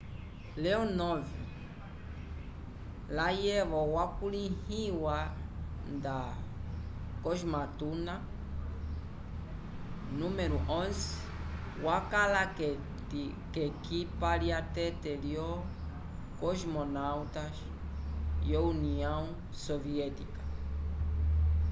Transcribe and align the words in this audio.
leonov 0.63 1.21
layevo 3.17 3.81
wakulĩhiwa 3.95 5.17
nda 5.93 6.17
cosmonauta 7.23 8.15
nº 10.17 10.53
11” 10.77 11.85
wakala 11.85 12.41
k’ekipa 13.53 14.31
lyatete 14.41 15.11
lyolo 15.23 15.59
cosmonautas 16.41 17.55
vyo 18.45 18.59
união 18.73 19.23
soviética 19.65 20.41